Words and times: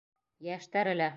Йәштәре 0.49 0.97
лә... 1.01 1.09